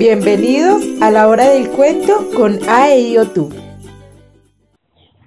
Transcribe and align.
Bienvenidos 0.00 0.82
a 1.02 1.10
la 1.10 1.28
hora 1.28 1.50
del 1.50 1.68
cuento 1.68 2.30
con 2.34 2.52
tú. 3.34 3.50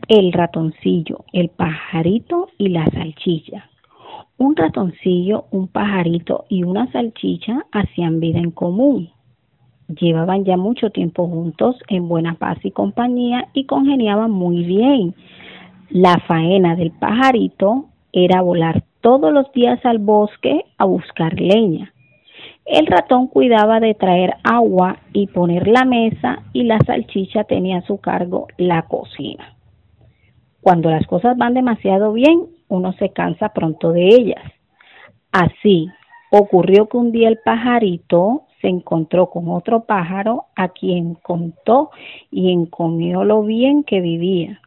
El 0.08 0.34
ratoncillo, 0.34 1.26
el 1.32 1.50
pajarito 1.50 2.48
y 2.58 2.70
la 2.70 2.84
salchicha. 2.90 3.70
Un 4.40 4.56
ratoncillo, 4.56 5.46
un 5.52 5.68
pajarito 5.68 6.46
y 6.50 6.64
una 6.64 6.92
salchicha 6.92 7.68
hacían 7.72 8.20
vida 8.20 8.40
en 8.40 8.50
común. 8.50 9.12
Llevaban 9.90 10.44
ya 10.44 10.58
mucho 10.58 10.90
tiempo 10.90 11.28
juntos 11.28 11.76
en 11.88 12.08
buena 12.10 12.34
paz 12.34 12.58
y 12.64 12.72
compañía 12.72 13.50
y 13.54 13.66
congeniaban 13.66 14.32
muy 14.32 14.64
bien. 14.64 15.14
La 15.92 16.18
faena 16.28 16.76
del 16.76 16.90
pajarito 16.90 17.90
era 18.12 18.42
volar 18.42 18.84
todos 19.02 19.32
los 19.32 19.52
días 19.52 19.86
al 19.86 20.00
bosque 20.00 20.66
a 20.80 20.86
buscar 20.86 21.40
leña. 21.40 21.93
El 22.66 22.88
ratón 22.88 23.28
cuidaba 23.28 23.80
de 23.80 23.94
traer 23.94 24.36
agua 24.44 24.98
y 25.12 25.28
poner 25.28 25.68
la 25.68 25.84
mesa 25.84 26.44
y 26.54 26.64
la 26.64 26.80
salchicha 26.80 27.44
tenía 27.44 27.80
a 27.80 27.86
su 27.86 27.98
cargo 27.98 28.48
la 28.58 28.84
cocina. 28.84 29.58
Cuando 30.62 30.90
las 30.90 31.06
cosas 31.06 31.38
van 31.38 31.54
demasiado 31.54 32.14
bien, 32.14 32.48
uno 32.70 32.94
se 32.94 33.10
cansa 33.10 33.50
pronto 33.50 33.92
de 33.92 34.08
ellas. 34.08 34.44
Así 35.32 35.90
ocurrió 36.32 36.88
que 36.88 36.98
un 36.98 37.12
día 37.12 37.28
el 37.28 37.40
pajarito 37.44 38.44
se 38.62 38.70
encontró 38.70 39.30
con 39.30 39.50
otro 39.50 39.84
pájaro 39.84 40.46
a 40.56 40.70
quien 40.70 41.16
contó 41.16 41.92
y 42.32 42.52
encomió 42.52 43.26
lo 43.26 43.44
bien 43.44 43.84
que 43.84 44.00
vivía. 44.00 44.62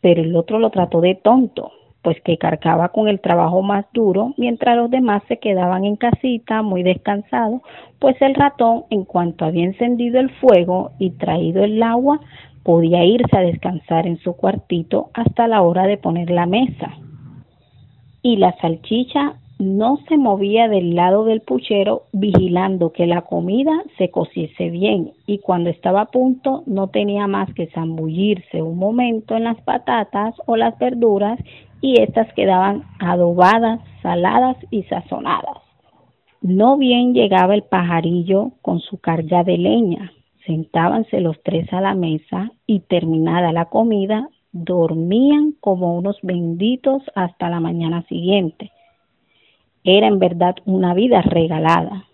Pero 0.00 0.22
el 0.22 0.34
otro 0.34 0.58
lo 0.58 0.70
trató 0.70 1.00
de 1.00 1.14
tonto 1.14 1.70
pues 2.02 2.20
que 2.22 2.36
cargaba 2.36 2.88
con 2.88 3.08
el 3.08 3.20
trabajo 3.20 3.62
más 3.62 3.86
duro, 3.92 4.34
mientras 4.36 4.76
los 4.76 4.90
demás 4.90 5.22
se 5.28 5.38
quedaban 5.38 5.84
en 5.84 5.96
casita 5.96 6.62
muy 6.62 6.82
descansados, 6.82 7.62
pues 8.00 8.20
el 8.20 8.34
ratón, 8.34 8.84
en 8.90 9.04
cuanto 9.04 9.44
había 9.44 9.64
encendido 9.64 10.18
el 10.18 10.30
fuego 10.30 10.90
y 10.98 11.10
traído 11.10 11.62
el 11.62 11.82
agua, 11.82 12.20
podía 12.64 13.04
irse 13.04 13.36
a 13.36 13.42
descansar 13.42 14.06
en 14.06 14.18
su 14.18 14.34
cuartito 14.34 15.10
hasta 15.14 15.46
la 15.46 15.62
hora 15.62 15.86
de 15.86 15.96
poner 15.96 16.30
la 16.30 16.46
mesa. 16.46 16.96
Y 18.22 18.36
la 18.36 18.56
salchicha 18.60 19.34
no 19.58 19.98
se 20.08 20.16
movía 20.16 20.66
del 20.68 20.96
lado 20.96 21.24
del 21.24 21.40
puchero 21.40 22.06
vigilando 22.12 22.92
que 22.92 23.06
la 23.06 23.22
comida 23.22 23.72
se 23.96 24.10
cociese 24.10 24.70
bien 24.70 25.12
y 25.24 25.38
cuando 25.38 25.70
estaba 25.70 26.00
a 26.02 26.10
punto 26.10 26.64
no 26.66 26.88
tenía 26.88 27.28
más 27.28 27.52
que 27.54 27.68
zambullirse 27.68 28.60
un 28.60 28.76
momento 28.76 29.36
en 29.36 29.44
las 29.44 29.60
patatas 29.62 30.34
o 30.46 30.56
las 30.56 30.76
verduras 30.78 31.38
y 31.82 32.00
éstas 32.00 32.32
quedaban 32.32 32.84
adobadas, 32.98 33.80
saladas 34.02 34.56
y 34.70 34.84
sazonadas. 34.84 35.58
No 36.40 36.78
bien 36.78 37.12
llegaba 37.12 37.54
el 37.54 37.64
pajarillo 37.64 38.52
con 38.62 38.80
su 38.80 38.98
carga 38.98 39.44
de 39.44 39.58
leña. 39.58 40.12
Sentábanse 40.46 41.20
los 41.20 41.36
tres 41.42 41.70
a 41.74 41.82
la 41.82 41.94
mesa 41.94 42.50
y 42.66 42.80
terminada 42.80 43.52
la 43.52 43.66
comida, 43.66 44.30
dormían 44.52 45.52
como 45.60 45.98
unos 45.98 46.16
benditos 46.22 47.02
hasta 47.14 47.50
la 47.50 47.60
mañana 47.60 48.02
siguiente 48.08 48.72
era 49.84 50.06
en 50.06 50.18
verdad 50.18 50.56
una 50.64 50.94
vida 50.94 51.22
regalada. 51.22 52.06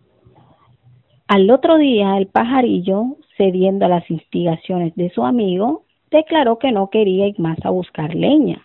Al 1.27 1.51
otro 1.51 1.77
día 1.77 2.17
el 2.17 2.29
pajarillo, 2.29 3.17
cediendo 3.37 3.87
a 3.87 3.89
las 3.89 4.11
instigaciones 4.11 4.95
de 4.97 5.11
su 5.11 5.25
amigo, 5.25 5.85
declaró 6.11 6.59
que 6.59 6.73
no 6.73 6.89
quería 6.89 7.27
ir 7.27 7.39
más 7.39 7.59
a 7.65 7.71
buscar 7.71 8.15
leña. 8.15 8.63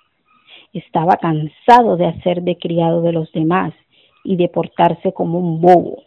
Estaba 0.74 1.18
cansado 1.18 1.98
de 1.98 2.08
hacer 2.08 2.42
de 2.42 2.58
criado 2.58 3.02
de 3.02 3.14
los 3.14 3.32
demás 3.32 3.74
y 4.24 4.36
de 4.36 4.50
portarse 4.50 5.14
como 5.14 5.40
un 5.40 5.62
bobo. 5.62 6.04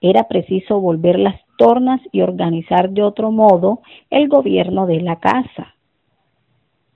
Era 0.00 0.28
preciso 0.28 0.80
volver 0.80 1.18
las 1.18 1.40
tornas 1.56 2.00
y 2.10 2.22
organizar 2.22 2.90
de 2.90 3.02
otro 3.02 3.30
modo 3.30 3.80
el 4.10 4.28
gobierno 4.28 4.86
de 4.86 5.00
la 5.00 5.16
casa. 5.16 5.74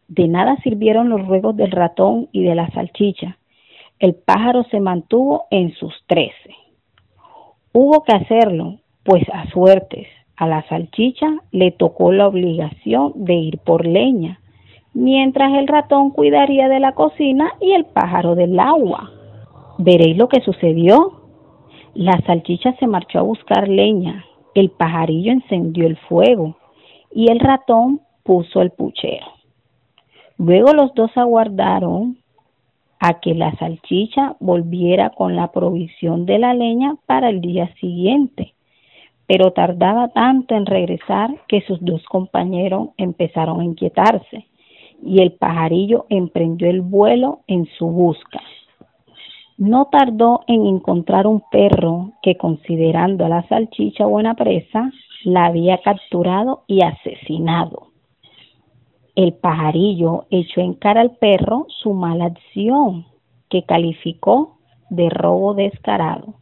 De 0.09 0.29
nada 0.29 0.57
sirvieron 0.63 1.09
los 1.09 1.27
ruegos 1.27 1.57
del 1.57 1.71
ratón 1.71 2.29
y 2.33 2.43
de 2.43 2.55
la 2.55 2.71
salchicha, 2.71 3.39
el 3.99 4.15
pájaro 4.15 4.65
se 4.65 4.79
mantuvo 4.79 5.47
en 5.51 5.73
sus 5.75 5.95
trece. 6.07 6.55
Hubo 7.73 8.05
que 8.05 8.15
hacerlo, 8.15 8.79
pues 9.05 9.23
a 9.33 9.49
suertes, 9.51 10.07
a 10.37 10.47
la 10.47 10.67
salchicha 10.69 11.29
le 11.51 11.71
tocó 11.71 12.13
la 12.13 12.27
obligación 12.27 13.13
de 13.17 13.35
ir 13.35 13.59
por 13.59 13.87
leña, 13.87 14.41
mientras 14.97 15.53
el 15.53 15.69
ratón 15.69 16.11
cuidaría 16.11 16.69
de 16.71 16.81
la 16.81 16.93
cocina 16.93 17.53
y 17.61 17.73
el 17.73 17.85
pájaro 17.85 18.35
del 18.35 18.59
agua. 18.59 19.11
Veréis 19.77 20.17
lo 20.17 20.29
que 20.29 20.41
sucedió. 20.41 21.21
La 21.93 22.19
salchicha 22.27 22.75
se 22.79 22.87
marchó 22.87 23.19
a 23.19 23.23
buscar 23.23 23.69
leña, 23.69 24.25
el 24.55 24.71
pajarillo 24.71 25.33
encendió 25.33 25.87
el 25.87 25.99
fuego 26.09 26.57
y 27.13 27.31
el 27.31 27.41
ratón 27.41 28.01
puso 28.23 28.63
el 28.63 28.71
puchero. 28.71 29.27
Luego 30.39 30.73
los 30.73 30.95
dos 30.95 31.11
aguardaron 31.15 32.17
a 32.99 33.21
que 33.21 33.35
la 33.35 33.55
salchicha 33.57 34.37
volviera 34.41 35.11
con 35.11 35.37
la 35.37 35.53
provisión 35.53 36.25
de 36.25 36.39
la 36.39 36.55
leña 36.55 36.97
para 37.05 37.29
el 37.29 37.43
día 37.43 37.71
siguiente. 37.81 38.55
Pero 39.27 39.53
tardaba 39.53 40.09
tanto 40.09 40.55
en 40.55 40.65
regresar 40.65 41.31
que 41.49 41.61
sus 41.63 41.85
dos 41.85 42.03
compañeros 42.05 42.91
empezaron 42.97 43.61
a 43.61 43.65
inquietarse 43.65 44.47
y 45.07 45.23
el 45.23 45.33
pajarillo 45.33 46.07
emprendió 46.09 46.69
el 46.69 46.81
vuelo 46.81 47.41
en 47.47 47.67
su 47.79 47.87
busca. 47.87 48.41
No 49.57 49.87
tardó 49.87 50.41
en 50.49 50.67
encontrar 50.67 51.27
un 51.27 51.43
perro 51.51 52.13
que, 52.23 52.37
considerando 52.37 53.25
a 53.25 53.29
la 53.29 53.49
salchicha 53.49 54.05
buena 54.05 54.35
presa, 54.35 54.91
la 55.25 55.47
había 55.47 55.79
capturado 55.79 56.65
y 56.67 56.83
asesinado. 56.83 57.89
El 59.15 59.33
pajarillo 59.33 60.27
echó 60.31 60.61
en 60.61 60.75
cara 60.75 61.01
al 61.01 61.13
perro 61.13 61.67
su 61.69 61.95
mala 61.95 62.27
acción, 62.27 63.07
que 63.49 63.63
calificó 63.63 64.59
de 64.91 65.09
robo 65.09 65.55
descarado. 65.55 66.35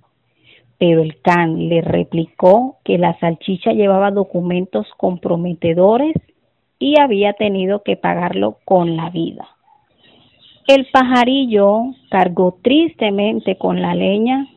Pero 0.79 1.03
el 1.03 1.21
can 1.21 1.69
le 1.69 1.83
replicó 1.83 2.79
que 2.83 2.99
la 2.99 3.17
salchicha 3.21 3.73
llevaba 3.73 4.11
documentos 4.11 4.89
comprometedores 4.97 6.15
y 6.79 6.99
había 7.01 7.33
tenido 7.35 7.83
que 7.83 7.97
pagarlo 7.97 8.59
con 8.65 8.97
la 8.97 9.11
vida. 9.11 9.49
El 10.67 10.87
pajarillo 10.87 11.95
cargó 12.11 12.59
tristemente 12.63 13.57
con 13.57 13.83
la 13.83 13.95
leña 13.95 14.49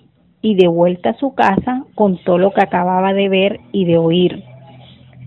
y 0.42 0.56
de 0.56 0.68
vuelta 0.68 1.10
a 1.10 1.18
su 1.18 1.36
casa 1.36 1.84
contó 1.96 2.38
lo 2.38 2.54
que 2.54 2.62
acababa 2.62 3.14
de 3.14 3.28
ver 3.28 3.60
y 3.74 3.86
de 3.86 3.98
oír. 3.98 4.44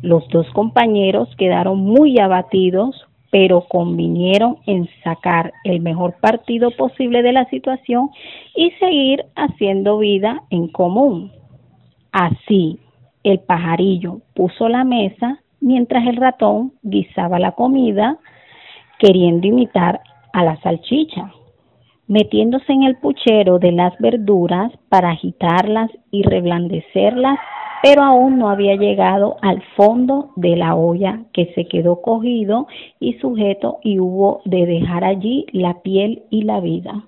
Los 0.03 0.27
dos 0.29 0.49
compañeros 0.53 1.29
quedaron 1.37 1.81
muy 1.81 2.19
abatidos, 2.19 3.07
pero 3.31 3.67
convinieron 3.69 4.57
en 4.67 4.89
sacar 5.05 5.53
el 5.65 5.81
mejor 5.81 6.15
partido 6.21 6.71
posible 6.71 7.23
de 7.23 7.33
la 7.33 7.45
situación 7.51 8.09
y 8.57 8.71
seguir 8.81 9.27
haciendo 9.37 9.99
vida 9.99 10.43
en 10.49 10.69
común. 10.69 11.31
Así, 12.13 12.79
el 13.23 13.41
pajarillo 13.41 14.21
puso 14.35 14.69
la 14.69 14.85
mesa 14.85 15.43
mientras 15.61 16.07
el 16.07 16.17
ratón 16.17 16.73
guisaba 16.83 17.39
la 17.39 17.53
comida, 17.53 18.19
queriendo 18.99 19.47
imitar 19.47 20.01
a 20.33 20.45
la 20.45 20.57
salchicha, 20.61 21.33
metiéndose 22.07 22.73
en 22.73 22.83
el 22.83 22.97
puchero 22.97 23.59
de 23.59 23.73
las 23.73 23.97
verduras 23.99 24.73
para 24.89 25.11
agitarlas 25.11 25.91
y 26.11 26.23
reblandecerlas 26.23 27.39
pero 27.83 28.03
aún 28.03 28.39
no 28.39 28.51
había 28.51 28.77
llegado 28.77 29.37
al 29.41 29.63
fondo 29.77 30.31
de 30.37 30.57
la 30.57 30.75
olla 30.75 31.23
que 31.33 31.53
se 31.55 31.67
quedó 31.67 32.03
cogido 32.03 32.67
y 32.99 33.15
sujeto 33.15 33.79
y 33.83 33.99
hubo 33.99 34.43
de 34.45 34.67
dejar 34.67 35.05
allí 35.05 35.47
la 35.53 35.81
piel 35.83 36.25
y 36.31 36.43
la 36.43 36.61
vida. 36.61 37.05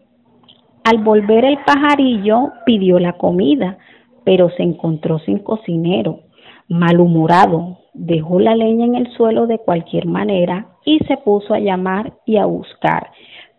Al 0.85 0.99
volver 0.99 1.45
el 1.45 1.59
pajarillo 1.65 2.53
pidió 2.65 2.99
la 2.99 3.13
comida, 3.15 3.79
pero 4.25 4.51
se 4.51 4.63
encontró 4.63 5.19
sin 5.21 5.39
cocinero. 5.39 6.21
Malhumorado, 6.69 7.79
dejó 7.95 8.41
la 8.41 8.55
leña 8.57 8.87
en 8.87 8.95
el 8.95 9.13
suelo 9.13 9.47
de 9.47 9.59
cualquier 9.59 10.07
manera 10.07 10.67
y 10.85 10.99
se 11.01 11.17
puso 11.19 11.55
a 11.55 11.61
llamar 11.61 12.15
y 12.25 12.37
a 12.37 12.47
buscar, 12.47 13.11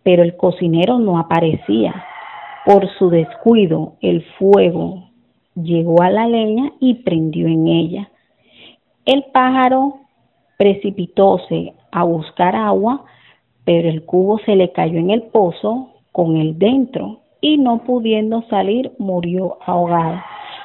pero 0.04 0.24
el 0.24 0.36
cocinero 0.36 1.00
no 1.00 1.18
aparecía. 1.18 2.06
Por 2.66 2.88
su 2.98 3.10
descuido, 3.10 3.94
el 4.02 4.24
fuego 4.38 5.10
llegó 5.56 6.02
a 6.02 6.10
la 6.10 6.28
leña 6.28 6.72
y 6.80 6.96
prendió 6.96 7.48
en 7.48 7.68
ella. 7.68 8.10
El 9.06 9.26
pájaro 9.34 10.00
precipitóse 10.58 11.74
a 11.92 12.04
buscar 12.04 12.56
agua, 12.56 13.04
pero 13.66 13.90
el 13.90 14.04
cubo 14.06 14.40
se 14.40 14.56
le 14.56 14.72
cayó 14.72 14.98
en 14.98 15.12
el 15.12 15.24
pozo 15.24 15.90
con 16.12 16.38
él 16.38 16.58
dentro 16.58 17.20
y 17.42 17.58
no 17.58 17.80
pudiendo 17.80 18.44
salir 18.44 18.94
murió 18.98 19.58
ahogado. 19.66 20.22